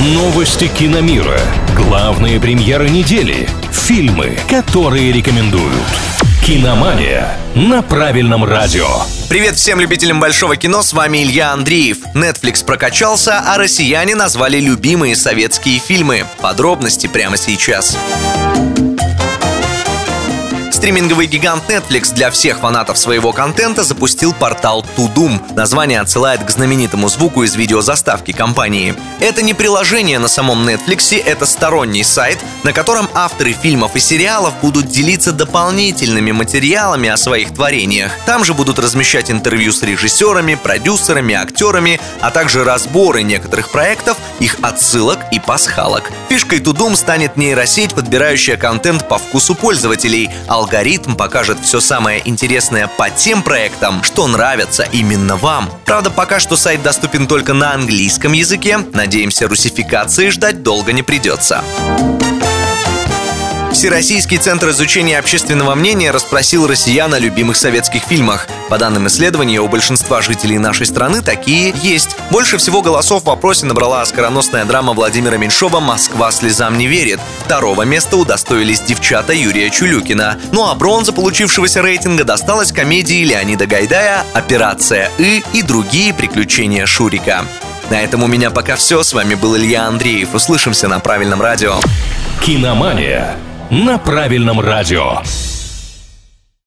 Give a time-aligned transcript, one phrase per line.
[0.00, 1.40] Новости киномира.
[1.74, 3.48] Главные премьеры недели.
[3.72, 5.74] Фильмы, которые рекомендуют.
[6.46, 8.86] Киномания на правильном радио.
[9.28, 11.98] Привет всем любителям большого кино, с вами Илья Андреев.
[12.14, 16.26] Netflix прокачался, а россияне назвали любимые советские фильмы.
[16.40, 17.98] Подробности прямо сейчас.
[20.78, 25.42] Стриминговый гигант Netflix для всех фанатов своего контента запустил портал Tudum.
[25.56, 28.94] Название отсылает к знаменитому звуку из видеозаставки компании.
[29.18, 34.54] Это не приложение на самом Netflix, это сторонний сайт, на котором авторы фильмов и сериалов
[34.62, 38.12] будут делиться дополнительными материалами о своих творениях.
[38.24, 44.56] Там же будут размещать интервью с режиссерами, продюсерами, актерами, а также разборы некоторых проектов, их
[44.62, 46.12] отсылок и пасхалок.
[46.28, 50.67] Фишкой Tudum станет нейросеть, подбирающая контент по вкусу пользователей, алгоритм
[51.16, 55.70] покажет все самое интересное по тем проектам, что нравятся именно вам.
[55.84, 58.78] Правда, пока что сайт доступен только на английском языке.
[58.92, 61.64] Надеемся, русификации ждать долго не придется.
[63.78, 68.48] Всероссийский центр изучения общественного мнения расспросил россиян о любимых советских фильмах.
[68.68, 72.16] По данным исследования, у большинства жителей нашей страны такие есть.
[72.32, 77.20] Больше всего голосов в вопросе набрала оскароносная драма Владимира Меньшова «Москва слезам не верит».
[77.44, 80.40] Второго места удостоились девчата Юрия Чулюкина.
[80.50, 87.44] Ну а бронза получившегося рейтинга досталась комедии Леонида Гайдая «Операция И» и другие приключения Шурика.
[87.90, 89.04] На этом у меня пока все.
[89.04, 90.34] С вами был Илья Андреев.
[90.34, 91.76] Услышимся на правильном радио.
[92.44, 93.36] Киномания
[93.70, 95.22] на правильном радио.